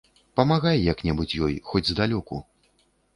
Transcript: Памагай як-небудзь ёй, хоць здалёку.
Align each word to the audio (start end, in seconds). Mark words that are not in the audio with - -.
Памагай 0.39 0.79
як-небудзь 0.91 1.35
ёй, 1.47 1.53
хоць 1.73 1.83
здалёку. 1.91 2.41